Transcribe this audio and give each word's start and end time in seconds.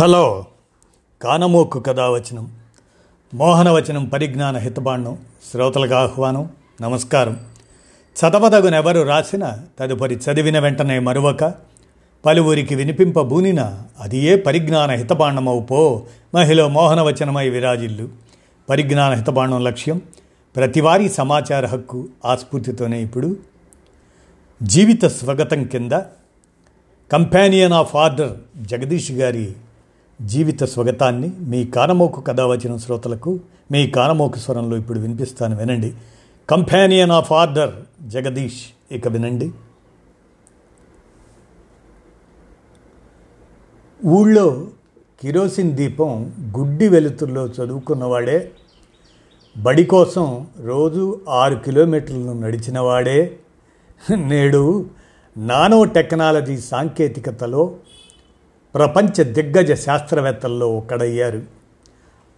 Hello. 0.00 0.44
కానమోక్కు 1.22 1.80
కథావచనం. 1.80 2.52
మోహనవచనం 3.34 4.04
పరిజ్ఞాన 4.04 4.56
హితబాండం. 4.56 5.18
శ్రోతలకు 5.52 5.94
ఆహ్వానం. 5.94 6.50
నమస్కారం. 6.82 7.40
చదవదగునెవరు 8.20 9.00
రాసిన 9.00 9.58
తదుపరి 9.78 10.14
చదివిన 10.14 10.58
వెంటనే 10.58 10.98
మరువక 10.98 11.54
పలువురికి 12.26 12.74
వినిపింపబూనిన 12.74 13.82
అది 14.00 14.18
ఏ 14.18 14.36
పరిజ్ఞాన 14.36 14.90
హితబాండమవు 14.90 15.60
పో 15.60 16.02
మహిళ 16.34 16.66
మోహనవచనమై 16.66 17.48
విరాజిల్లు. 17.48 18.08
పరిజ్ఞాన 18.68 19.12
హితబాండం 19.12 19.64
లక్ష్యం 19.64 20.00
ప్రతివారీ 20.56 21.08
సమాచార 21.08 21.66
హక్కు 21.66 22.08
ఆస్ఫూర్తితోనే 22.24 23.02
ఇప్పుడు. 23.02 23.36
జీవిత 24.62 25.04
స్వగతం 25.04 25.64
కింద 25.64 25.92
కంపానియన్ 27.12 27.72
ఆఫ్ 27.72 27.96
ఆర్డర్ 27.96 28.32
జగదీష్ 28.56 29.12
గారి 29.12 29.54
జీవిత 30.22 30.64
స్వగతాన్ని 30.64 31.32
మీ 31.40 31.64
కానమోకు 31.64 32.20
కథ 32.20 32.40
వచ్చిన 32.40 32.76
శ్రోతలకు 32.76 33.40
మీ 33.72 33.86
కానమోకు 33.86 34.38
స్వరంలో 34.38 34.76
ఇప్పుడు 34.76 34.98
వినిపిస్తాను 34.98 35.56
వినండి. 35.56 35.94
కంపానియన్ 36.50 37.10
ఆఫ్ 37.10 37.32
ఆర్డర్ 37.32 37.70
జగదీష్ 38.08 38.94
ఇక 38.94 39.08
వినండి. 39.08 39.50
ఊళ్ళో 44.06 44.66
కిరోసిన్ 45.20 45.72
దీపం 45.72 46.32
గుడ్డి 46.58 46.88
వెలుతుల్లో 46.88 47.46
చదువుకున్నవాడే 47.46 48.50
బడి 49.56 49.84
కోసం 49.84 50.46
రోజు 50.64 51.20
ఆరు 51.28 51.54
కిలోమీటర్లను 51.54 52.40
నడిచినవాడే 52.40 53.38
నేడు 54.16 54.86
నానో 55.36 55.84
టెక్నాలజీ 55.84 56.56
సాంకేతికతలో 56.56 57.76
ప్రపంచ 58.74 59.24
దిగ్గజ 59.24 59.72
శాస్త్రవేత్తల్లో 59.72 60.76
ఒకడయ్యారు. 60.76 61.42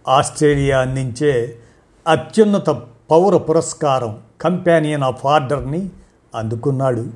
ఆస్ట్రేలియా 0.07 0.79
అందించే 0.79 1.57
అత్యున్నత 2.07 2.69
పౌర 3.11 3.37
పురస్కారం 3.37 4.17
కంపానియన్ 4.41 5.03
ఆఫ్ 5.03 5.25
ఆర్డర్ని 5.25 5.89
అందుకున్నాడు. 6.35 7.07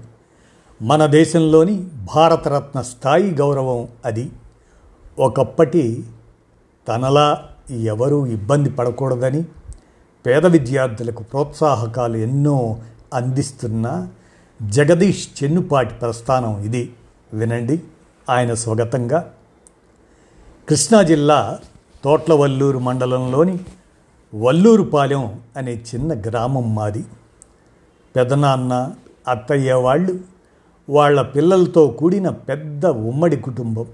మన 0.81 1.06
దేశంలోని 1.06 1.88
భారతరత్న 2.16 2.81
స్థాయి 2.81 3.36
గౌరవం 3.36 3.88
అది. 4.06 4.31
ఒకప్పటి 5.20 6.04
తనలా 6.88 7.50
ఎవరూ 7.70 8.26
ఇబ్బంది 8.26 8.70
పడకూడదని 8.70 9.45
పేద 10.26 10.45
విద్యార్థులకు 10.45 11.23
ప్రోత్సాహకాలు 11.23 12.17
ఎన్నో 12.17 12.78
అందిస్తున్న 13.14 14.08
జగదీష్ 14.61 15.44
చెన్నుపాటి 15.44 15.94
ప్రస్థానం 15.94 16.61
ఇది. 16.61 16.94
వినండి. 17.34 17.82
ఆయన 18.30 18.54
స్వగతంగా 18.54 19.34
కృష్ణా 20.70 21.02
జిల్లా 21.02 21.59
తోట్లవల్లూరు 22.04 22.80
మండలంలోని 22.80 23.59
వల్లూరుపాలెం 24.36 25.40
అనే 25.58 25.73
చిన్న 25.73 26.14
గ్రామం 26.14 26.76
మాది. 26.76 27.06
పెదనాన్న 28.16 28.94
అత్తయ్య 29.28 29.73
వాళ్ళు 29.73 30.20
వాళ్ళ 30.90 31.22
పిల్లలతో 31.22 31.88
కూడిన 31.88 32.30
పెద్ద 32.30 32.86
ఉమ్మడి 32.86 33.38
కుటుంబం. 33.38 33.86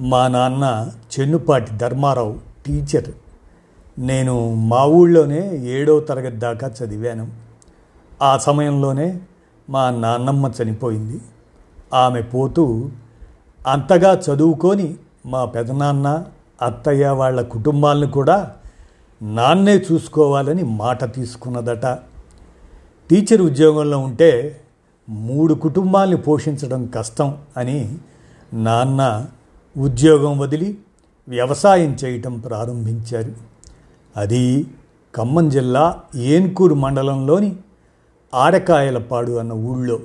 మా 0.00 0.28
నాన్న 0.28 0.90
చెన్నుపాటి 1.20 1.76
ధర్మారావు 1.76 2.38
టీచర్. 2.66 3.10
నేను 3.98 4.54
మా 4.54 4.84
ఊళ్ళోనే 4.84 5.56
ఏడో 5.56 6.00
తరగతి 6.00 6.36
దాకా 6.36 6.70
చదివాను. 6.84 7.32
ఆ 8.22 8.38
సమయంలోనే 8.38 9.20
మా 9.70 9.90
నాన్నమ్మ 9.90 10.52
చనిపోయింది. 10.62 11.20
ఆమె 11.94 12.22
పోతూ 12.22 12.90
అంతగా 13.66 14.12
చదువుకొని 14.12 14.96
మా 15.26 15.44
పెదనాన్న 15.44 16.24
అత్తయ్య 16.62 17.08
వాళ్ళ 17.08 17.42
కుటుంబాలను 17.42 18.12
కూడా 18.12 18.54
నాన్నే 19.22 19.76
చూసుకోవాలని 19.76 20.62
మాట 20.62 21.14
తీసుకున్నదట. 21.14 21.86
టీచర్ 23.10 23.42
ఉద్యోగంలో 23.42 23.98
ఉంటే 23.98 24.60
మూడు 25.08 25.54
కుటుంబాల్ని 25.54 26.16
పోషించడం 26.16 26.86
కష్టం 26.86 27.38
అని 27.56 27.98
నాన్న 28.54 29.26
ఉద్యోగం 29.76 30.38
వదిలి 30.38 30.78
వ్యవసాయం 31.28 31.96
చేయటం 32.04 32.38
ప్రారంభించారు. 32.38 33.32
అది 34.16 34.66
ఖమ్మం 35.16 35.48
జిల్లా 35.48 36.00
ఏన్కూరు 36.16 36.74
మండలంలోని 36.74 37.56
ఆడకాయలపాడు 38.34 39.32
అన్న 39.32 39.52
ఊళ్ళో. 39.52 40.00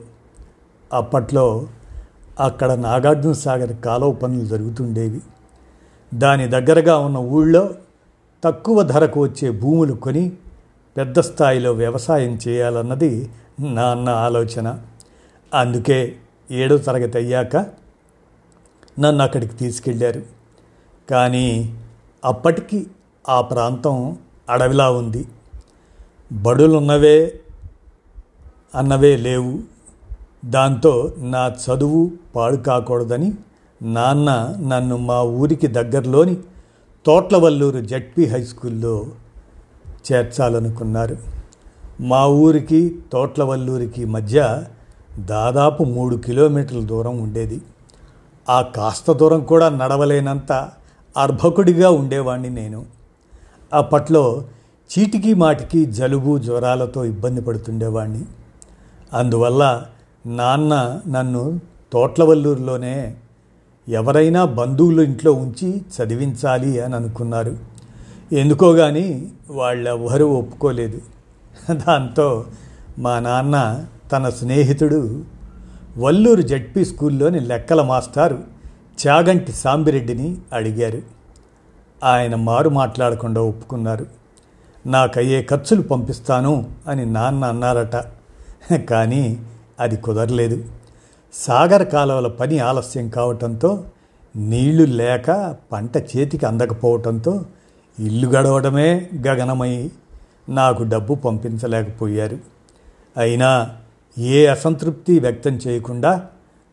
అప్పట్లో 0.94 1.68
అక్కడ 2.40 2.72
నాగార్జున 2.72 3.32
సాగర్ 3.32 3.78
కాలువ 3.78 4.12
పనులు 4.12 4.46
జరుగుతుండేవి. 4.46 5.22
దాని 6.14 6.48
దగ్గరగా 6.48 6.98
ఉన్న 6.98 7.18
ఊళ్ళో 7.18 7.70
తక్కువ 8.44 8.84
ధరకు 8.84 9.22
వచ్చే 9.22 9.52
భూములు 9.52 9.94
కొని 9.94 10.32
పెద్ద 10.98 11.20
స్థాయిలో 11.20 11.72
వ్యవసాయం 11.72 12.40
చేయాలన్నది 12.48 13.30
నాన్న 13.60 14.10
ఆలోచన. 14.10 14.80
అందుకే 15.54 16.16
ఏడో 16.52 16.78
తరగతి 16.78 17.18
అయ్యాక 17.18 17.56
నన్ను 19.00 19.24
అక్కడికి 19.24 19.56
తీసుకెళ్ళారు 19.56 20.22
కానీ 21.10 21.78
అప్పటికి 22.26 22.88
ఆ 23.30 23.42
ప్రాంతం 23.42 24.18
అడవిలా 24.50 24.92
ఉంది. 24.92 25.28
బడులున్నవే 26.32 27.40
అన్నవే 28.76 29.18
లేవు. 29.18 29.73
దాంతో 30.46 31.14
నా 31.18 31.48
చదువు 31.48 32.12
పాడు 32.36 32.56
కాకూడదని 32.56 33.34
నాన్న 33.82 34.56
నన్ను 34.68 34.98
మా 34.98 35.22
ఊరికి 35.22 35.68
దగ్గరలోని 35.68 36.38
తోట్లవల్లూరు 37.06 37.80
జడ్పీ 37.80 38.26
హై 38.26 38.44
స్కూల్లో 38.44 39.06
చేర్చాలనుకున్నారు. 40.12 41.18
మా 42.02 42.28
ఊరికి 42.28 43.00
తోట్లవల్లూరికి 43.12 44.06
మధ్య 44.06 44.64
దాదాపు 45.20 45.84
మూడు 45.84 46.16
కిలోమీటర్ల 46.16 46.80
దూరం 46.80 47.20
ఉండేది. 47.20 47.62
ఆ 48.50 48.62
కాస్త 48.62 49.12
దూరం 49.12 49.40
కూడా 49.40 49.70
నడవలేనంత 49.70 50.70
అర్భకుడిగా 51.18 51.92
ఉండేవాణ్ణి 51.92 52.50
నేను. 52.50 52.86
అప్పట్లో 53.74 54.44
చీటికి 55.00 55.34
మాటికి 55.34 55.86
జలుబు 55.86 56.38
జ్వరాలతో 56.38 57.06
ఇబ్బంది 57.06 57.42
పడుతుండేవాణ్ణి. 57.42 58.24
అందువల్ల 59.14 59.86
నాన్న 60.26 61.02
నన్ను 61.08 61.60
తోట్లవల్లూరులోనే 61.94 63.16
ఎవరైనా 63.90 64.46
బంధువులు 64.46 65.02
ఇంట్లో 65.02 65.34
ఉంచి 65.34 65.82
చదివించాలి 65.82 66.80
అని 66.80 66.96
అనుకున్నారు. 66.96 67.58
ఎందుకో 68.32 68.74
కానీ 68.74 69.32
వాళ్ళెవ్వరూ 69.50 70.28
ఒప్పుకోలేదు. 70.28 71.02
దాంతో 71.72 72.46
మా 73.00 73.20
నాన్న 73.20 73.86
తన 74.12 74.30
స్నేహితుడు 74.30 75.24
వల్లూరు 75.98 76.42
జడ్పీ 76.42 76.86
స్కూల్లోని 76.86 77.40
లెక్కల 77.40 77.82
మాస్టారు 77.82 78.44
చాగంటి 79.08 79.52
సాంబిరెడ్డిని 79.52 80.38
అడిగారు. 80.54 81.02
ఆయన 82.04 82.36
మారు 82.36 82.70
మాట్లాడకుండా 82.70 83.42
ఒప్పుకున్నారు. 83.42 84.06
నాకయ్యే 84.86 85.44
ఖర్చులు 85.44 85.82
పంపిస్తాను 85.82 86.66
అని 86.88 87.06
నాన్న 87.06 87.46
అన్నారట. 87.46 87.96
కానీ 88.74 89.38
అది 89.80 89.98
కుదరలేదు. 89.98 90.64
సాగర్ 91.34 91.90
కాలువల 91.90 92.28
పని 92.28 92.60
ఆలస్యం 92.60 93.10
కావటంతో 93.10 93.84
నీళ్ళు 94.36 94.84
లేక 94.84 95.56
పంట 95.72 95.98
చేతికి 95.98 96.46
అందకపోవటంతో 96.46 97.46
ఇల్లు 98.00 98.28
గడవడమే 98.28 99.10
గగనమై 99.28 99.92
నాకు 100.50 100.84
డబ్బు 100.84 101.16
పంపించలేకపోయారు. 101.16 102.38
అయినా 103.18 103.70
ఏ 104.18 104.46
అసంతృప్తి 104.46 105.20
వ్యక్తం 105.20 105.52
చేయకుండా 105.52 106.28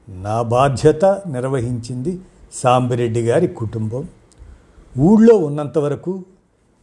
నా 0.09 0.43
బాధ్యత 0.43 1.05
నిర్వహించింది 1.05 2.21
సాంబిరెడ్డి 2.53 3.23
గారి 3.23 3.47
కుటుంబం. 3.49 4.09
ఊళ్ళో 4.99 5.37
ఉన్నంతవరకు 5.37 6.25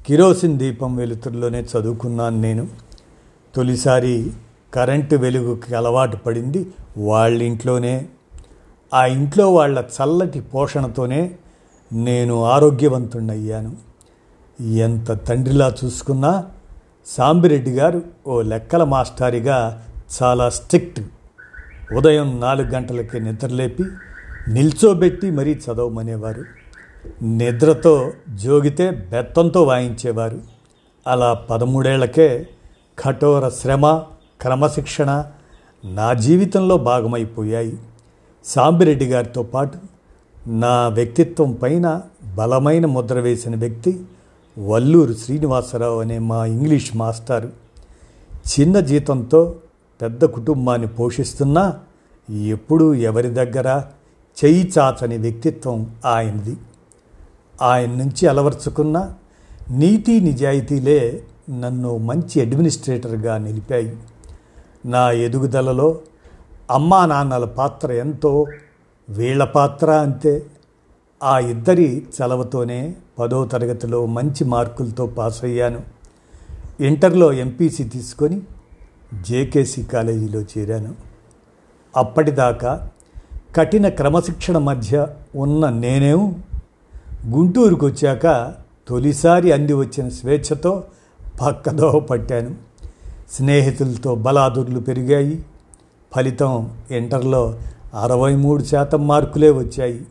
కిరోసిన్ 0.06 0.60
దీపం 0.60 0.96
వెలుతురులోనే 0.96 1.62
చదువుకున్నాను 1.62 2.42
నేను. 2.42 2.68
తొలిసారి 3.56 4.32
కరెంటు 4.74 5.16
వెలుగుకి 5.16 5.76
అలవాటు 5.76 6.18
పడింది 6.18 6.68
వాళ్ళ 6.98 7.44
ఇంట్లోనే. 7.44 8.08
ఆ 8.94 9.06
ఇంట్లో 9.06 9.54
వాళ్ళ 9.54 9.80
చల్లటి 9.80 10.42
పోషణతోనే 10.42 11.36
నేను 11.94 12.44
ఆరోగ్యవంతుణ్ణయ్యాను 12.44 13.76
ఎంత 14.64 15.28
తండ్రిలా 15.28 15.74
చూసుకున్నా 15.86 16.46
సాంబిరెడ్డి 17.06 17.72
గారు 17.72 18.02
ఓ 18.28 18.42
లెక్కల 18.42 18.84
మాస్టారిగా 18.84 19.86
చాలా 20.24 20.50
స్ట్రిక్ట్. 20.50 21.02
ఉదయం 21.94 22.40
నాలుగు 22.40 22.68
గంటలకి 22.68 23.20
నిద్రలేపి 23.20 23.84
నిల్చోబెట్టి 24.48 25.32
మరీ 25.32 25.54
చదవమనేవారు. 25.54 26.46
నిద్రతో 27.24 28.12
జోగితే 28.36 28.92
బెత్తంతో 28.92 29.64
వాయించేవారు. 29.64 30.42
అలా 31.08 31.34
పదమూడేళ్ళకే 31.34 32.48
కఠోర 33.00 33.50
శ్రమ 33.50 34.02
క్రమశిక్షణ 34.42 35.26
నా 35.86 36.14
జీవితంలో 36.14 36.78
భాగమైపోయాయి. 36.78 37.78
సాంబిరెడ్డి 38.46 39.06
గారితో 39.06 39.44
పాటు 39.44 39.78
నా 40.48 40.88
వ్యక్తిత్వం 40.88 41.54
పైన 41.54 42.02
బలమైన 42.36 42.86
ముద్ర 42.86 43.20
వేసిన 43.20 43.56
వ్యక్తి 43.56 44.04
వల్లూరు 44.60 45.14
శ్రీనివాసరావు 45.14 46.02
అనే 46.02 46.20
మా 46.20 46.46
ఇంగ్లీష్ 46.46 46.96
మాస్టారు. 46.96 47.50
చిన్న 48.36 48.80
జీతంతో 48.80 49.56
పెద్ద 50.02 50.26
కుటుంబాన్ని 50.26 50.88
పోషిస్తున్నా 50.88 51.80
ఎప్పుడూ 52.30 52.94
ఎవరి 52.94 53.28
దగ్గర 53.28 53.84
చెయ్యి 54.46 54.72
చాచని 54.80 55.18
వ్యక్తిత్వం 55.18 55.92
ఆయనది. 56.06 56.58
ఆయన 57.62 57.90
నుంచి 57.90 58.28
అలవర్చుకున్న 58.28 59.14
నీతి 59.70 60.20
నిజాయితీలే 60.20 61.24
నన్ను 61.50 61.98
మంచి 61.98 62.42
అడ్మినిస్ట్రేటర్గా 62.42 63.38
నిలిపాయి. 63.38 63.98
నా 64.86 65.12
ఎదుగుదలలో 65.12 66.00
అమ్మా 66.72 67.06
నాన్నల 67.06 67.46
పాత్ర 67.46 67.92
ఎంతో 67.92 68.46
వీళ్ళ 69.10 69.44
పాత్ర 69.44 69.92
అంతే. 69.92 70.46
ఆ 71.24 71.40
ఇద్దరి 71.40 72.06
చలవతోనే 72.16 72.96
పదో 73.20 73.46
తరగతిలో 73.46 74.06
మంచి 74.06 74.44
మార్కులతో 74.44 75.08
పాస్ 75.08 75.44
అయ్యాను 75.44 75.82
ఇంటర్లో 76.80 77.34
ఎంపీసీ 77.34 77.84
తీసుకొని 77.84 78.42
జేకేసీ 79.14 79.84
కాలేజీలో 79.84 80.42
చేరాను. 80.42 80.96
అప్పటిదాకా 81.98 82.90
కఠిన 83.56 83.88
క్రమశిక్షణ 83.88 84.58
మధ్య 84.58 85.08
ఉన్న 85.36 85.70
నేనేం 85.70 86.44
గుంటూరుకు 87.28 87.86
వచ్చాక 87.86 88.54
తొలిసారి 88.88 89.52
అంది 89.52 89.74
వచ్చిన 89.74 90.10
స్వేచ్ఛతో 90.10 90.84
పక్కదోవ 91.42 92.00
పట్టాను. 92.00 92.67
స్నేహితులతో 93.32 94.16
బలాదుర్లు 94.16 94.80
పెరిగాయి. 94.80 95.46
ఫలితం 96.16 96.70
ఇంటర్లో 96.92 97.56
అరవై 97.94 98.36
మూడు 98.36 98.64
శాతం 98.64 99.08
మార్కులే 99.08 99.52
వచ్చాయి. 99.52 100.02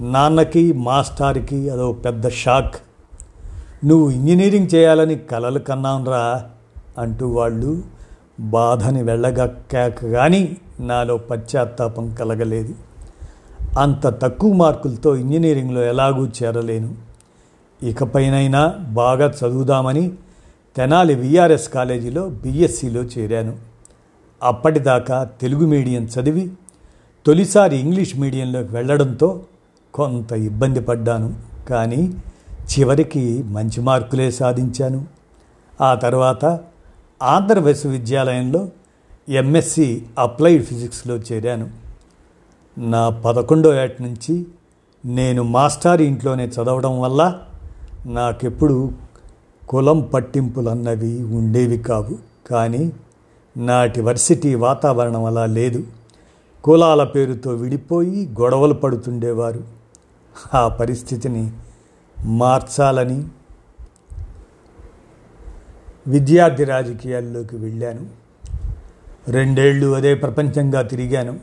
నాన్నకి 0.00 0.72
మాస్టార్కి 0.72 1.70
అదో 1.70 1.92
పెద్ద 1.92 2.28
షాక్. 2.28 2.74
నువ్వు 3.84 4.10
ఇంజనీరింగ్ 4.10 4.74
చేయాలని 4.74 5.14
కలలు 5.14 5.58
కన్నాంరా 5.58 6.44
అంటూ 6.98 7.28
వాళ్ళు 7.28 7.82
బాధని 8.40 9.02
వెళ్ళగక్కాక 9.02 10.06
కానీ 10.06 10.56
నాలో 10.80 11.16
పశ్చాత్తాపం 11.16 12.14
కలగలేదు. 12.14 12.74
అంత 13.78 14.06
తక్కువ 14.06 14.52
మార్కులతో 14.52 15.16
ఇంజనీరింగ్లో 15.16 15.82
ఎలాగూ 15.82 16.26
చేరలేను. 16.26 16.94
ఇకపైనైనా 17.82 18.68
బాగా 18.68 19.26
చదువుదామని 19.26 20.12
తెనాలి 20.76 21.14
విఆర్ఎస్ 21.14 21.68
కాలేజీలో 21.68 22.28
బీఎస్సీలో 22.28 23.00
చేరాను. 23.00 23.56
అప్పటిదాకా 24.42 25.24
తెలుగు 25.24 25.66
మీడియం 25.66 26.04
చదివి 26.04 26.52
తొలిసారి 27.26 27.76
ఇంగ్లీష్ 27.76 28.16
మీడియంలోకి 28.16 28.68
వెళ్ళడంతో 28.72 29.42
కొంత 29.94 30.32
ఇబ్బంది 30.32 30.80
పడ్డాను. 30.80 31.34
కానీ 31.68 32.14
చివరికి 32.62 33.42
మంచి 33.42 33.80
మార్కులే 33.80 34.30
సాధించాను. 34.30 35.06
ఆ 35.80 35.94
తర్వాత 35.94 36.60
ఆంధ్ర 37.22 37.58
విశ్వవిద్యాలయంలో 37.58 38.68
ఎంఎస్సి 39.28 40.06
అప్లైడ్ 40.18 40.64
ఫిజిక్స్లో 40.64 41.16
చేరాను. 41.16 41.70
నా 42.78 43.08
పదకొండో 43.08 43.82
ఏట 43.82 44.02
నుంచి 44.02 44.46
నేను 45.04 45.42
మాస్టర్ 45.42 46.02
ఇంట్లోనే 46.02 46.46
చదవడం 46.46 47.00
వల్ల 47.00 47.40
నాకెప్పుడు 48.06 48.92
కులం 49.68 50.00
పట్టింపులు 50.00 50.68
అన్నవి 50.68 51.24
ఉండేవి 51.24 51.78
కావు. 51.78 52.18
కానీ 52.48 52.92
నాటి 53.56 54.00
వర్సిటీ 54.00 54.54
వాతావరణం 54.54 55.24
అలా 55.24 55.46
లేదు. 55.46 55.84
కులాల 56.64 57.04
పేరుతో 57.04 57.50
విడిపోయి 57.50 58.28
గొడవలు 58.40 58.74
పడుతుండేవారు. 58.74 59.64
ఆ 60.54 60.68
పరిస్థితిని 60.68 61.50
మార్చాలని 62.24 63.28
విద్యార్థి 66.06 66.64
రాజకీయాల్లోకి 66.64 67.56
వెళ్ళాను. 67.56 68.06
రెండేళ్ళు 69.28 69.94
అదే 69.94 70.14
ప్రపంచంగా 70.14 70.82
తిరిగాను. 70.82 71.40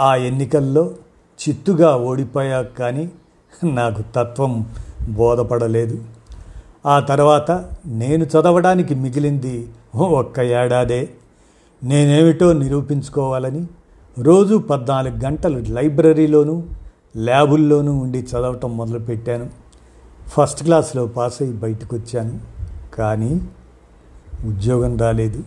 ఆ 0.00 0.16
ఎన్నికల్లో 0.16 0.94
చిత్తుగా 1.48 1.96
ఓడిపోయాక 1.96 2.66
కానీ 2.78 3.10
నాకు 3.64 4.02
తత్వం 4.16 4.66
బోధపడలేదు. 5.10 6.04
ఆ 6.86 7.00
తర్వాత 7.00 7.64
నేను 7.86 8.24
చదవడానికి 8.24 8.94
మిగిలింది 8.94 9.68
ఒక్క 9.94 10.40
ఏడాదే. 10.40 11.08
నేనేమిటో 11.84 12.52
నిరూపించుకోవాలని 12.52 13.66
రోజు 14.18 14.56
పద్నాలుగు 14.56 15.24
గంటలు 15.24 15.58
లైబ్రరీలోనూ 15.58 16.62
ల్యాబుల్లోనూ 17.16 17.96
ఉండి 17.96 18.18
చదవటం 18.18 18.76
మొదలుపెట్టాను. 18.76 19.50
ఫస్ట్ 20.28 20.62
క్లాస్లో 20.62 21.06
పాస్ 21.06 21.42
అయ్యి 21.42 21.56
బయటకు 21.56 21.96
వచ్చాను 21.96 22.40
కానీ 22.94 23.40
ఉద్యోగం 24.44 24.98
రాలేదు. 24.98 25.42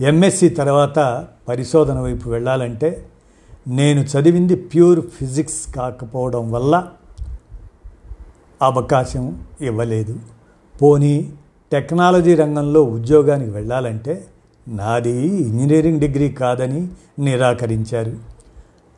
ఎంఎస్సి 0.00 0.48
తర్వాత 0.48 1.26
పరిశోధన 1.48 2.00
వైపు 2.00 2.28
వెళ్ళాలంటే 2.28 3.06
నేను 3.68 4.00
చదివింది 4.00 4.56
ప్యూర్ 4.56 5.00
ఫిజిక్స్ 5.00 5.74
కాకపోవడం 5.74 6.52
వల్ల 6.52 6.86
అవకాశం 8.62 9.44
ఇవ్వలేదు. 9.60 10.18
పోనీ 10.82 11.32
టెక్నాలజీ 11.72 12.34
రంగంలో 12.34 12.82
ఉద్యోగానికి 12.82 13.50
వెళ్ళాలంటే 13.50 14.24
నాది 14.68 15.26
ఇంజనీరింగ్ 15.26 16.00
డిగ్రీ 16.00 16.28
కాదని 16.32 16.88
నిరాకరించారు. 17.18 18.12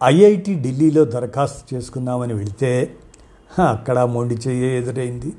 ఐఐటి 0.05 0.55
ఢిల్లీలో 0.63 1.05
దరఖాస్తు 1.05 1.75
చేసుకుందామని 1.75 2.35
వెళితే 2.35 2.91
అక్కడ 3.69 4.03
మొండి 4.03 4.35
చెయ్యి 4.35 4.77
ఎదురైంది. 4.77 5.33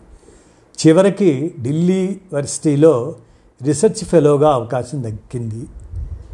చివరికి 0.77 1.53
ఢిల్లీ 1.61 2.01
యూనివర్సిటీలో 2.03 3.15
రీసెర్చ్ 3.61 4.05
ఫెలోగా 4.05 4.49
అవకాశం 4.49 5.03
దక్కింది. 5.03 5.67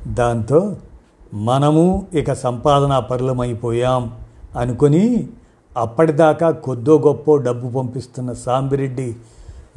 దాంతో 0.07 0.77
మనము 1.33 2.07
ఇక 2.13 2.33
సంపాదన 2.33 2.99
పరులమైపోయాం 2.99 4.13
అనుకొని 4.57 5.27
అప్పటిదాకా 5.77 6.51
కొద్దో 6.51 6.99
గొప్ప 6.99 7.35
డబ్బు 7.35 7.79
పంపిస్తున్న 7.79 8.33
సాంబిరెడ్డి 8.33 9.15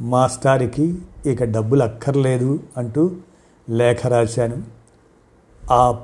మాస్టారికి 0.01 0.97
ఇక 1.25 1.43
డబ్బులు 1.43 1.83
అక్కర్లేదు 1.83 2.59
అంటూ 2.77 3.11
లేఖ 3.69 4.07
రాశాను. 4.07 4.63
ఆ 5.71 5.99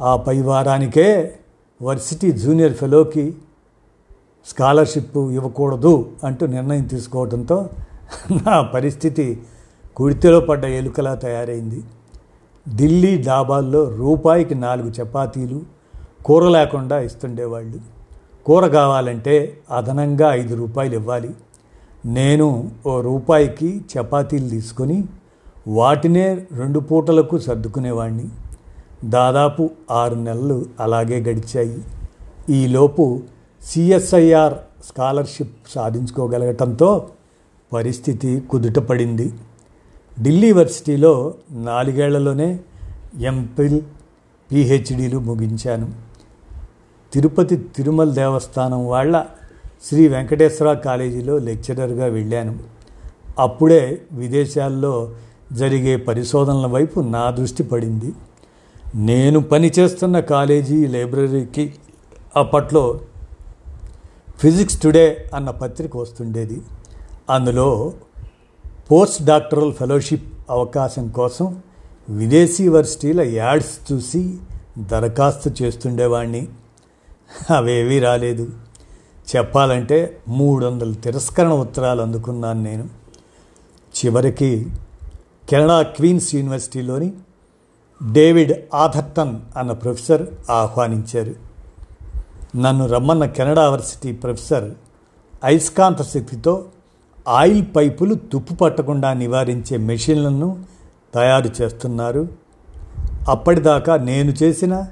ఆ 0.00 0.16
పై 0.16 0.40
వారానికే 0.40 1.38
వర్సిటీ 1.82 2.32
జూనియర్ 2.32 2.74
ఫెలోకి 2.74 3.34
స్కాలర్షిప్ 4.46 5.18
ఇవ్వకూడదు 5.18 6.10
అంటూ 6.24 6.46
నిర్ణయం 6.46 6.84
తీసుకోవడంతో 6.84 7.68
నా 8.32 8.62
పరిస్థితి 8.62 9.42
కుడితిలో 9.96 10.40
పడ్డ 10.40 10.64
ఎలుకలా 10.64 11.14
తయారైంది. 11.14 11.84
ఢిల్లీ 12.76 13.22
డాబాల్లో 13.22 13.96
రూపాయికి 13.96 14.54
నాలుగు 14.54 14.88
చపాతీలు 14.88 15.62
కూర 16.24 16.48
లేకుండా 16.48 17.00
ఇస్తుండేవాళ్ళు. 17.00 17.78
కూర 18.46 18.66
కావాలంటే 18.66 19.58
అదనంగా 19.70 20.34
ఐదు 20.34 20.54
రూపాయలు 20.54 20.94
ఇవ్వాలి. 20.94 21.30
నేను 22.06 22.70
ఓ 22.86 23.00
రూపాయికి 23.00 23.80
చపాతీలు 23.92 24.48
తీసుకొని 24.48 25.04
వాటినే 25.68 26.46
రెండు 26.52 26.78
పూటలకు 26.78 27.38
సర్దుకునేవాడిని 27.38 28.28
దాదాపు 29.04 29.70
ఆరు 29.90 30.14
నెలలు 30.14 30.66
అలాగే 30.80 31.20
గడిచాయి. 31.20 31.84
ఈలోపు 32.50 33.22
సిఎస్ఐఆర్ 33.62 34.54
స్కాలర్షిప్ 34.84 35.68
సాధించుకోగలగటంతో 35.68 37.08
పరిస్థితి 37.72 38.40
కుదుటపడింది. 38.40 39.32
ఢిల్లీ 40.22 40.48
యూనివర్సిటీలో 40.48 41.34
నాలుగేళ్ళలోనే 41.50 42.60
ఎంపిల్ 43.20 43.80
పిహెచ్డీలు 44.52 45.18
ముగించాను. 45.18 45.92
తిరుపతి 47.12 47.56
తిరుమల 47.56 48.10
దేవస్థానం 48.10 48.88
వాళ్ళ 48.88 49.26
శ్రీ 49.82 50.08
వెంకటేశ్వర 50.08 50.72
కాలేజీలో 50.72 51.38
లెక్చరర్గా 51.38 52.06
వెళ్ళాను. 52.06 52.58
అప్పుడే 53.38 54.02
విదేశాల్లో 54.12 55.12
జరిగే 55.52 55.96
పరిశోధనల 55.96 56.66
వైపు 56.66 57.00
నా 57.00 57.30
దృష్టి 57.30 57.62
పడింది. 57.62 58.12
నేను 58.96 59.40
పనిచేస్తున్న 59.40 60.20
కాలేజీ 60.20 60.86
లైబ్రరీకి 60.86 61.74
అప్పట్లో 62.36 63.00
ఫిజిక్స్ 64.38 64.82
టుడే 64.82 65.30
అన్న 65.34 65.50
పత్రిక 65.50 65.96
వస్తుండేది. 65.96 66.62
అందులో 67.30 67.92
పోస్ట్ 68.90 69.22
డాక్టరల్ 69.22 69.72
ఫెలోషిప్ 69.72 70.32
అవకాశం 70.50 71.08
కోసం 71.08 71.62
విదేశీ 72.08 72.64
యూనివర్సిటీల 72.64 73.20
యాడ్స్ 73.20 73.92
చూసి 73.92 74.38
దరఖాస్తు 74.78 75.62
చేస్తుండేవాడిని 75.62 76.48
అవేవీ 77.56 77.98
రాలేదు. 77.98 78.50
చెప్పాలంటే 79.36 80.20
మూడు 80.28 80.66
వందల 80.66 80.92
తిరస్కరణ 80.92 81.52
ఉత్తరాలు 81.52 82.02
అందుకున్నాను 82.02 82.62
నేను. 82.62 82.88
చివరికి 83.94 84.66
కెనడా 85.48 85.82
క్వీన్స్ 85.82 86.34
యూనివర్సిటీలోని 86.34 87.12
డేవిడ్ 88.12 88.52
ఆథర్టన్ 88.74 89.40
అన్న 89.56 89.72
ప్రొఫెసర్ 89.72 90.26
ఆహ్వానించారు. 90.50 91.34
నన్ను 92.56 92.86
రమ్మన్న 92.86 93.24
కెనడా 93.24 93.62
యూనివర్సిటీ 93.62 94.12
ప్రొఫెసర్ 94.12 94.70
అయస్కాంత 95.44 96.02
శక్తితో 96.02 96.64
ఆయిల్ 97.28 97.66
పైపులు 97.76 98.14
తుప్పు 98.14 98.54
పట్టకుండా 98.54 99.12
నివారించే 99.12 99.76
మెషిన్లను 99.76 100.64
తయారు 101.14 101.50
చేస్తున్నారు. 101.62 102.28
అప్పటిదాకా 103.28 103.96
నేను 103.96 104.34
చేసిన 104.42 104.86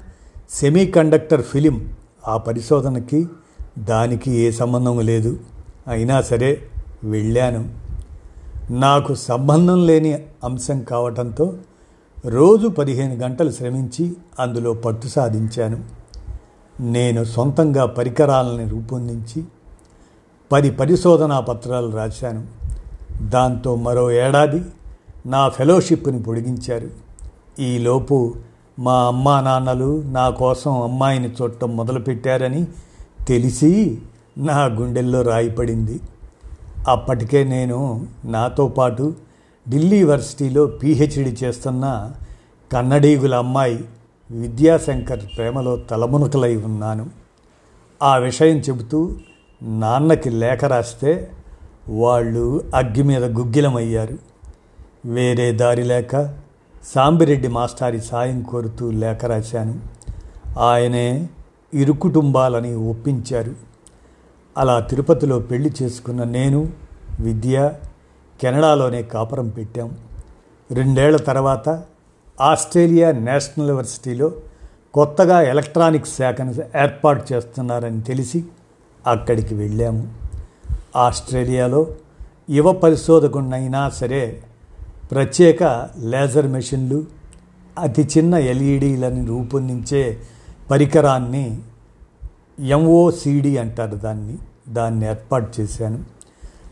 సెమీ 0.49 0.85
కండక్టర్ 0.85 1.41
ఫిలిం 1.41 1.93
ఆ 2.27 2.37
పరిశోధనకి 2.37 3.27
దానికి 3.79 4.31
ఏ 4.31 4.51
సంబంధం 4.51 4.99
లేదు. 4.99 5.39
అయినా 5.87 6.21
సరే 6.21 6.61
వెళ్ళాను. 7.03 7.69
నాకు 8.71 9.15
సంబంధం 9.15 9.85
లేని 9.85 10.13
అంశం 10.43 10.81
కావటంతో 10.81 11.53
రోజు 12.25 12.67
పదిహేను 12.67 13.15
గంటలు 13.15 13.51
శ్రమించి 13.51 14.15
అందులో 14.39 14.73
పట్టు 14.73 15.07
సాధించాను. 15.07 15.77
నేను 16.79 17.23
సొంతంగా 17.23 17.85
పరికరాలని 17.85 18.69
రూపొందించి 18.69 19.43
పది 20.51 20.71
పరిశోధనా 20.71 21.39
పత్రాలు 21.39 21.89
రాశాను. 21.89 22.43
దాంతో 23.29 23.75
మరో 23.75 24.11
ఏడాది 24.11 24.61
నా 25.25 25.49
ఫెలోషిప్ని 25.49 26.23
పొడిగించారు. 26.23 26.89
ఈలోపు 27.61 28.33
మా 28.79 29.07
అమ్మా 29.07 29.41
నాన్నలు 29.41 30.01
నా 30.01 30.29
కోసం 30.29 30.81
అమ్మాయిని 30.81 31.29
చూడటం 31.41 31.77
మొదలుపెట్టారని 31.77 32.67
తెలిసి 33.27 34.01
నా 34.37 34.65
గుండెల్లో 34.65 35.21
రాయిపడింది 35.21 35.99
అప్పటికే 36.87 37.43
నేను 37.43 38.07
నాతో 38.25 38.67
పాటు 38.67 39.13
ఢిల్లీ 39.69 39.97
యూనివర్సిటీలో 39.97 40.65
పీహెచ్డీ 40.65 41.37
చేస్తున్న 41.43 42.11
కన్నడీగుల 42.71 43.35
అమ్మాయి 43.35 43.85
విద్యాశంకర్ 44.31 45.19
ప్రేమలో 45.37 45.77
తలమునకలై 45.77 46.55
ఉన్నాను. 46.55 47.09
ఆ 48.03 48.17
విషయం 48.17 48.57
చెబుతూ 48.57 49.11
నాన్నకి 49.63 50.29
లేఖ 50.29 50.65
రాస్తే 50.65 51.31
వాళ్ళు 51.89 52.61
అగ్గి 52.75 53.03
మీద 53.03 53.23
గుగ్గిలమయ్యారు. 53.23 54.17
వేరే 55.05 55.51
దారి 55.51 55.83
లేక 55.83 56.35
సాంబిరెడ్డి 56.83 57.47
మాస్టారి 57.47 58.01
సాయం 58.01 58.41
కోరుతూ 58.41 58.91
లేఖ 58.91 59.25
రాశాను. 59.25 59.79
ఆయనే 60.59 61.29
ఇరు 61.73 61.93
కుటుంబాలని 61.93 62.75
ఒప్పించారు. 62.75 63.55
అలా 64.57 64.79
తిరుపతిలో 64.79 65.39
పెళ్ళి 65.39 65.73
చేసుకున్న 65.83 66.23
నేను 66.23 66.69
విద్య 67.19 67.71
కెనడాలోనే 68.41 69.01
కాపురం 69.01 69.49
పెట్టాం. 69.49 69.91
రెండేళ్ళ 70.71 71.17
తర్వాత 71.17 71.83
ఆస్ట్రేలియా 72.41 73.11
నేషనల్ 73.11 73.67
యూనివర్సిటీలో 73.67 74.31
కొత్తగా 74.93 75.41
ఎలక్ట్రానిక్ 75.41 76.07
శాఖను 76.07 76.53
ఏర్పాటు 76.77 77.33
చేస్తున్నారని 77.33 78.01
తెలిసి 78.01 78.43
అక్కడికి 79.07 79.55
వెళ్ళాము. 79.55 80.13
ఆస్ట్రేలియాలో 80.95 81.87
యువ 82.49 82.71
పరిశోధకుడినైనా 82.71 83.89
సరే 83.89 84.43
ప్రత్యేక 85.11 85.89
లేజర్ 85.97 86.47
మెషిన్లు 86.47 87.05
అతి 87.79 88.07
చిన్న 88.17 88.35
ఎల్ఈడీలను 88.35 89.27
రూపొందించే 89.27 90.21
పరికరాన్ని 90.71 91.61
ఎంఓసిడి 92.59 93.57
అంటారు 93.57 93.95
దాన్ని. 93.95 94.37
దాన్ని 94.69 95.05
ఏర్పాటు 95.05 95.61
చేశాను. 95.61 95.99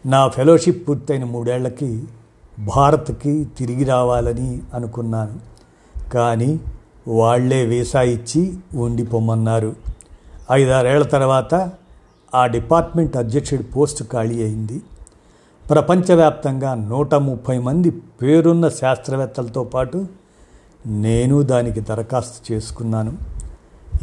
నా 0.05 0.27
ఫెలోషిప్ 0.27 0.89
పూర్తయిన 0.89 1.23
మూడేళ్ళకి 1.23 2.03
భారత్కి 2.59 3.47
తిరిగి 3.57 3.83
రావాలని 3.83 4.61
అనుకున్నాను. 4.73 5.39
కానీ 6.09 6.59
వాళ్ళే 7.07 7.65
వీసా 7.65 8.01
ఇచ్చి 8.01 8.57
ఉండిపోమన్నారు. 8.75 9.75
ఐదారేళ్ళ 10.51 11.05
తర్వాత 11.05 11.71
ఆ 12.35 12.45
డిపార్ట్మెంట్ 12.45 13.17
అధ్యక్షుడి 13.17 13.63
పోస్టు 13.63 14.05
ఖాళీ 14.11 14.43
అయింది. 14.43 14.81
ప్రపంచవ్యాప్తంగా 15.69 16.73
నూట 16.73 17.15
ముప్పై 17.15 17.57
మంది 17.57 17.89
పేరున్న 17.89 18.69
శాస్త్రవేత్తలతో 18.69 19.63
పాటు 19.63 20.07
నేను 20.87 21.41
దానికి 21.41 21.79
దరఖాస్తు 21.79 22.53
చేసుకున్నాను. 22.53 23.30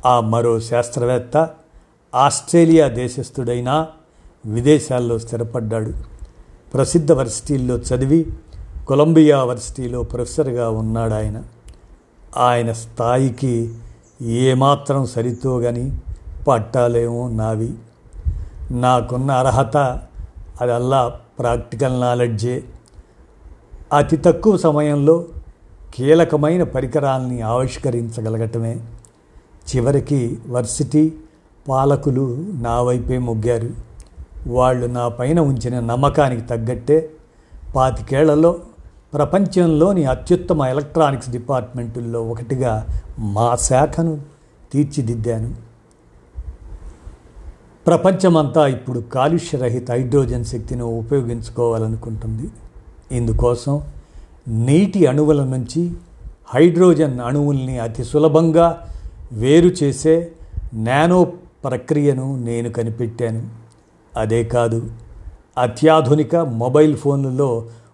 ఆ 0.05 0.19
మరో 0.19 0.59
శాస్త్రవేత్త 0.59 1.49
ఆస్ట్రేలియా 2.15 2.87
దేశస్థుడైన 2.87 3.87
విదేశాల్లో 4.45 5.19
స్థిరపడ్డాడు. 5.19 5.93
ప్రసిద్ధ 6.73 7.11
వర్సిటీల్లో 7.11 7.77
చదివి 7.77 8.25
కొలంబియా 8.87 9.43
వర్సిటీలో 9.43 10.03
ప్రొఫెసర్గా 10.03 10.69
ఉన్నాడు 10.69 11.13
ఆయన 11.13 11.43
ఆయన 12.37 12.71
స్థాయికి 12.71 13.73
ఏమాత్రం 14.21 15.05
సరితోగని 15.05 15.97
పట్టాలేమో 16.47 17.29
నావి. 17.29 17.73
నాకున్న 18.71 19.31
అర్హత 19.31 19.77
అది 20.61 20.73
అల్లా 20.73 21.19
ప్రాక్టికల్ 21.43 22.01
నాలెడ్జే. 22.01 22.63
అతి 23.93 24.17
తక్కువ 24.17 24.57
సమయంలో 24.57 25.25
కీలకమైన 25.95 26.63
పరికరాలని 26.63 27.41
ఆవిష్కరించగలగటమే. 27.41 28.79
చివరికి 29.75 30.39
వర్సిటీ 30.47 31.13
పాలకులు 31.69 32.45
నా 32.61 32.81
వైపే 32.81 33.17
మొగ్గారు. 33.17 33.69
వాళ్ళు 34.47 34.85
నా 34.85 35.07
పైన 35.07 35.39
ఉంచిన 35.39 35.79
నమ్మకానికి 35.79 36.41
తగ్గట్టే 36.41 37.09
పాతికేళ్ళలో 37.75 38.59
ప్రపంచంలోని 39.13 40.05
అత్యుత్తమ 40.05 40.63
ఎలక్ట్రానిక్స్ 40.63 41.29
డిపార్ట్మెంటుల్లో 41.29 42.23
ఒకటిగా 42.23 42.87
మా 43.19 43.55
శాఖను 43.55 44.21
తీర్చిదిద్దాను. 44.73 45.72
ప్రపంచమంతా 47.87 48.67
ఇప్పుడు 48.67 48.99
కాలుష్యరహిత 48.99 49.91
హైడ్రోజన్ 49.91 50.45
శక్తిని 50.45 50.83
ఉపయోగించుకోవాలనుకుంటుంది. 50.83 52.47
ఇందుకోసం 53.11 53.81
నీటి 54.47 55.05
అణువుల 55.05 55.43
నుంచి 55.43 55.81
హైడ్రోజన్ 56.53 57.19
అణువుల్ని 57.19 57.79
అతి 57.79 58.03
సులభంగా 58.03 58.67
వేరు 59.33 59.71
చేసే 59.83 60.15
నానో 60.73 61.19
ప్రక్రియను 61.65 62.27
నేను 62.37 62.69
కనిపెట్టాను. 62.69 63.41
అదే 64.17 64.43
కాదు 64.43 64.79
అత్యాధునిక 65.57 66.35
మొబైల్ 66.35 66.95
ఫోన్లలో 66.97 67.49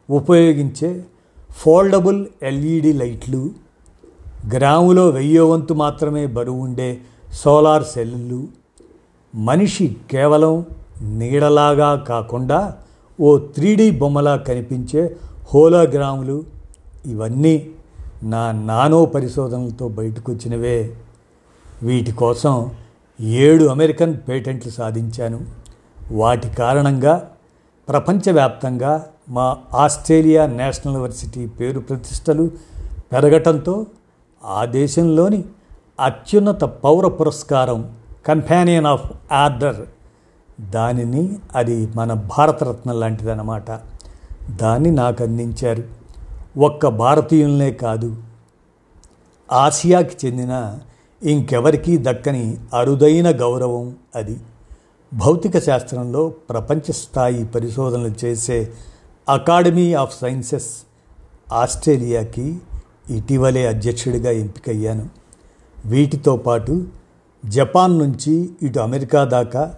ఉపయోగించే 0.10 1.06
ఫోల్డబుల్ 1.52 2.26
ఎల్ఈడి 2.44 2.94
లైట్లు 2.94 3.42
గ్రాములో 4.56 5.10
వెయ్యో 5.10 5.50
వంతు 5.50 5.74
మాత్రమే 5.74 6.26
బరువు 6.26 6.62
ఉండే 6.62 6.98
సోలార్ 7.34 7.84
సెల్లు 7.84 8.59
మనిషి 9.36 9.96
కేవలం 10.12 10.66
నీడలాగా 11.02 11.96
కాకుండా 11.96 12.78
ఓ 13.22 13.38
త్రీడీ 13.38 13.92
బొమ్మలా 13.92 14.36
కనిపించే 14.36 15.16
హోలోగ్రాములు 15.54 16.44
ఇవన్నీ 17.06 17.70
నా 18.24 18.52
నానో 18.52 19.06
పరిశోధనలతో 19.06 19.88
బయటకొచ్చినవే. 19.88 20.96
వీటి 21.84 22.12
కోసం 22.12 22.72
ఏడు 23.22 23.66
అమెరికన్ 23.66 24.18
పేటెంట్లు 24.30 24.72
సాధించాను. 24.72 25.42
వాటి 26.12 26.50
కారణంగా 26.50 27.32
ప్రపంచవ్యాప్తంగా 27.90 29.06
మా 29.30 29.58
ఆస్ట్రేలియా 29.74 30.48
నేషనల్ 30.48 30.94
యూనివర్సిటీ 30.94 31.48
పేరు 31.48 31.80
ప్రతిష్టలు 31.80 32.52
పెరగటంతో 33.14 33.86
ఆ 34.46 34.66
దేశంలోని 34.66 35.44
అత్యున్నత 36.00 36.64
పౌర 36.64 37.08
పురస్కారం 37.08 37.99
కంపానియన్ 38.26 38.86
ఆఫ్ 38.86 39.12
ఆర్డర్ 39.32 39.76
దానిని 40.62 41.36
అది 41.56 41.90
మన 41.96 42.14
భారతరత్న 42.14 42.92
లాంటిదన్నమాట. 42.92 43.72
దాన్ని 44.50 44.92
నాకు 44.92 45.24
అందించారు. 45.24 45.84
ఒక్క 46.60 46.88
భారతీయులనే 46.88 47.72
కాదు. 47.72 48.16
ఆసియాకి 49.52 50.28
చెందిన 50.28 50.80
ఇంకెవరికీ 51.24 51.98
దక్కని 51.98 52.58
అరుదైన 52.74 53.42
గౌరవం 53.42 53.96
అది. 54.16 54.38
భౌతిక 55.14 55.60
శాస్త్రంలో 55.60 56.30
ప్రపంచ 56.30 56.92
స్థాయి 56.92 57.46
పరిశోధనలు 57.46 58.26
చేసే 58.26 58.74
అకాడమీ 59.30 59.94
ఆఫ్ 59.94 60.20
సైన్సెస్ 60.22 60.70
ఆస్ట్రేలియాకి 61.54 62.60
ఇటీవలే 63.10 63.68
అధ్యక్షుడిగా 63.68 64.32
ఎంపికయ్యాను. 64.32 65.10
వీటితో 65.86 66.38
పాటు 66.38 66.86
జపాన్ 67.46 68.00
నుంచి 68.00 68.50
ఇటు 68.62 68.80
అమెరికా 68.80 69.24
దాకా 69.24 69.76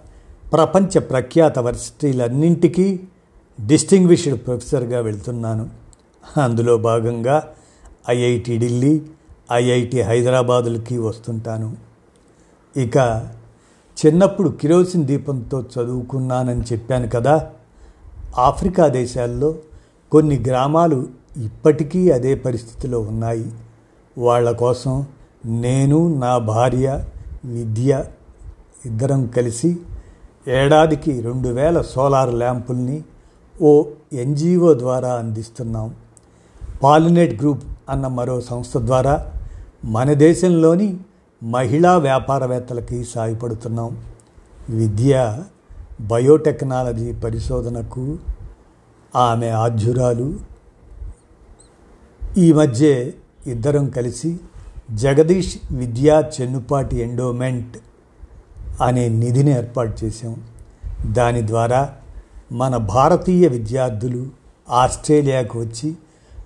ప్రపంచ 0.52 0.98
ప్రఖ్యాత 0.98 1.58
వర్సిటీలన్నింటికీ 1.58 3.00
డిస్టింగ్విష్డ్ 3.66 4.46
ప్రొఫెసర్గా 4.46 5.00
వెళ్తున్నాను. 5.00 5.70
అందులో 6.42 6.76
భాగంగా 6.76 7.48
ఐఐటి 8.10 8.58
ఢిల్లీ 8.58 9.02
ఐఐటి 9.52 10.00
హైదరాబాదులకి 10.00 10.98
వస్తుంటాను. 10.98 11.76
ఇక 12.76 12.96
చిన్నప్పుడు 14.06 14.48
కిరోసిన్ 14.48 15.04
దీపంతో 15.04 15.60
చదువుకున్నానని 15.60 16.60
చెప్పాను 16.60 17.08
కదా. 17.08 17.50
ఆఫ్రికా 18.36 18.88
దేశాల్లో 18.88 19.54
కొన్ని 20.12 20.38
గ్రామాలు 20.38 21.06
ఇప్పటికీ 21.36 22.10
అదే 22.10 22.34
పరిస్థితిలో 22.34 23.00
ఉన్నాయి. 23.00 23.52
వాళ్ళ 24.18 24.50
కోసం 24.50 25.06
నేను 25.46 26.18
నా 26.18 26.38
భార్య 26.38 27.04
విద్య 27.44 28.04
ఇద్దరం 28.86 29.26
కలిసి 29.26 29.76
ఏడాదికి 30.48 31.20
రెండు 31.20 31.48
వేల 31.48 31.80
సోలార్ 31.80 32.34
ల్యాంపుల్ని 32.34 33.04
ఓ 33.62 33.84
ఎన్జిఓ 34.12 34.74
ద్వారా 34.74 35.14
అందిస్తున్నాం. 35.14 35.94
పాలినేట్ 36.82 37.40
గ్రూప్ 37.40 37.62
అన్న 37.88 38.06
మరో 38.06 38.40
సంస్థ 38.40 38.76
ద్వారా 38.76 39.32
మన 39.84 40.12
దేశంలోని 40.12 41.00
మహిళా 41.42 41.98
వ్యాపారవేత్తలకి 41.98 43.04
సాయపడుతున్నాం. 43.04 43.98
విద్య 44.70 45.38
బయోటెక్నాలజీ 46.00 47.12
పరిశోధనకు 47.12 48.18
ఆమె 49.16 49.48
ఆధ్యురాలు. 49.48 50.38
ఈ 52.38 52.52
మధ్య 52.52 53.10
ఇద్దరం 53.46 53.88
కలిసి 53.88 54.40
జగదీష్ 54.90 55.56
విద్యా 55.72 56.30
చెన్నుపాటి 56.40 57.00
ఎండోమెంట్ 57.00 57.78
అనే 58.82 59.08
నిధిని 59.08 59.50
ఏర్పాటు 59.50 60.04
చేశాం. 60.04 60.36
దాని 61.12 61.46
ద్వారా 61.46 61.92
మన 62.52 62.76
భారతీయ 62.76 63.48
విద్యార్థులు 63.48 64.26
ఆస్ట్రేలియాకు 64.70 65.58
వచ్చి 65.58 65.96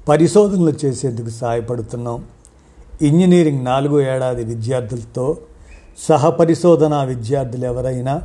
పరిశోధనలు 0.09 0.73
చేసేందుకు 0.85 1.28
సహాయపడుతున్నాం. 1.28 2.25
ఇంజనీరింగ్ 3.02 3.64
నాలుగో 3.64 4.00
ఏడాది 4.00 4.45
విద్యార్థులతో 4.45 5.38
సహపరిశోధనా 5.99 7.02
విద్యార్థులు 7.02 7.64
ఎవరైనా 7.64 8.23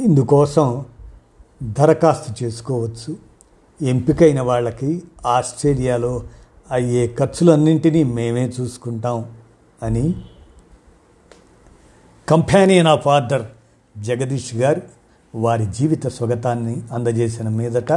ఇందుకోసం 0.00 0.84
దరఖాస్తు 1.62 2.44
చేసుకోవచ్చు. 2.44 3.16
ఎంపికైన 3.82 4.40
వాళ్ళకి 4.40 5.02
ఆస్ట్రేలియాలో 5.26 6.22
అయ్యే 6.70 7.06
ఖర్చులన్నింటినీ 7.06 8.02
మేమే 8.02 8.52
చూసుకుంటాం. 8.60 9.24
అని 9.82 10.14
కంపానియన్ 12.28 12.86
ఆఫ్ 12.86 13.08
ఆర్డర్ 13.08 13.42
జగదీష్ 13.98 14.54
గారు 14.54 14.82
వారి 15.34 15.66
జీవిత 15.66 16.06
స్వగతాన్ని 16.06 16.82
అందజేసిన 16.92 17.48
మీదట 17.48 17.92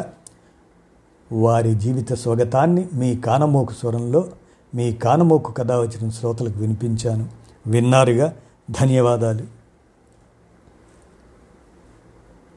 వారి 1.32 1.76
జీవిత 1.76 2.14
స్వగతాన్ని 2.14 2.88
మీ 2.94 3.16
కానమోకు 3.16 3.74
స్వరంలో 3.74 4.28
మీ 4.76 4.94
కానమోకు 4.94 5.52
కథ 5.52 5.72
వచ్చిన 5.72 6.10
శ్రోతలకు 6.10 6.60
వినిపించాను. 6.60 7.30
విన్నారుగా 7.68 8.34
ధన్యవాదాలు. 8.72 9.61